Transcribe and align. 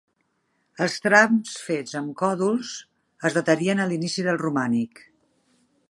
Els 0.85 0.95
trams 1.07 1.51
fets 1.67 1.99
amb 2.01 2.15
còdols 2.23 2.73
es 3.31 3.39
datarien 3.39 3.85
en 3.85 3.93
l'inici 3.93 4.27
del 4.31 4.45
romànic. 4.45 5.07